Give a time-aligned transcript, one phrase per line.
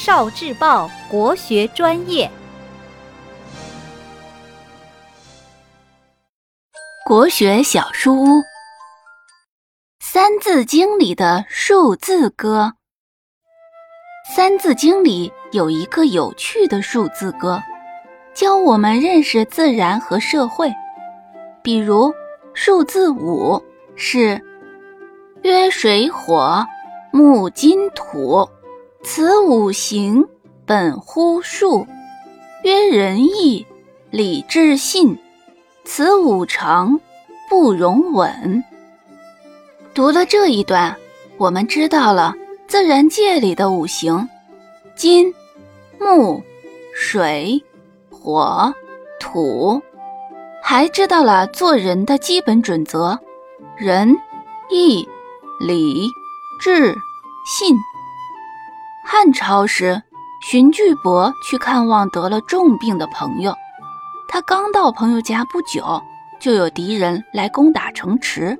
[0.00, 2.30] 少智报国学专业，
[7.04, 8.26] 国学小书屋，
[9.98, 12.74] 《三字经》里的数字歌。
[14.36, 17.60] 《三字经》里有一个有趣的数字歌，
[18.32, 20.72] 教我们认识自然和社会。
[21.60, 22.14] 比如，
[22.54, 23.60] 数字五
[23.96, 24.40] 是
[25.42, 26.64] “曰水火
[27.12, 28.48] 木金土”。
[29.10, 30.28] 此五行
[30.66, 31.86] 本乎数，
[32.62, 33.66] 曰仁义
[34.10, 35.18] 礼智信。
[35.86, 37.00] 此五常
[37.48, 38.62] 不容紊。
[39.94, 40.94] 读了这一段，
[41.38, 42.34] 我们知道了
[42.66, 44.28] 自然界里的五行：
[44.94, 45.34] 金、
[45.98, 46.42] 木、
[46.94, 47.64] 水、
[48.10, 48.70] 火、
[49.18, 49.80] 土，
[50.62, 53.18] 还知道了做人的基本准则：
[53.78, 54.14] 仁、
[54.70, 55.08] 义、
[55.58, 56.10] 礼、
[56.60, 56.94] 智、
[57.58, 57.74] 信。
[59.10, 60.02] 汉朝时，
[60.42, 63.54] 荀巨伯去看望得了重病的朋友。
[64.28, 65.98] 他刚到朋友家不久，
[66.38, 68.54] 就有敌人来攻打城池。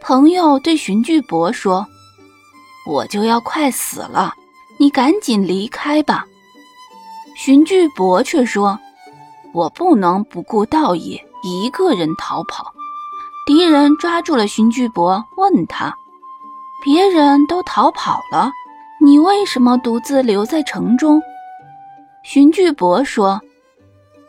[0.00, 1.86] 朋友对荀巨伯说
[2.90, 4.32] ：“我就要快死了，
[4.78, 6.24] 你赶紧离开吧。”
[7.36, 8.78] 荀巨伯却说
[9.52, 12.72] ：“我不能不顾道义，一个人逃跑。”
[13.46, 15.94] 敌人抓住了荀巨伯，问他
[16.82, 18.50] ：“别人都逃跑了。”
[19.06, 21.22] 你为什么独自留在城中？
[22.24, 23.40] 荀巨伯说：“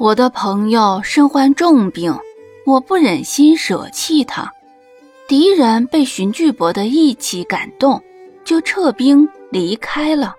[0.00, 2.12] 我的朋友身患重病，
[2.66, 4.52] 我不忍心舍弃他。”
[5.28, 8.02] 敌人被荀巨伯的义气感动，
[8.44, 10.34] 就撤兵离开了。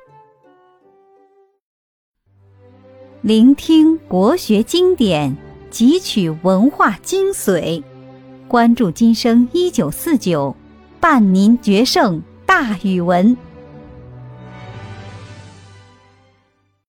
[3.21, 5.33] 聆听国学经典，
[5.71, 7.81] 汲取文化精髓，
[8.49, 10.53] 关注今生一九四九，
[10.99, 13.37] 伴您决胜大语文。